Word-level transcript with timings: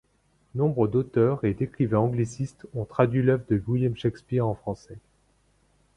Nombre 0.55 0.87
d'auteurs 0.87 1.45
et 1.45 1.53
d'écrivains 1.53 1.99
anglicistes 1.99 2.65
ont 2.73 2.85
traduit 2.85 3.21
l'œuvre 3.21 3.43
de 3.51 3.61
William 3.67 3.95
Shakespeare 3.95 4.47
en 4.47 4.55
français. 4.55 4.97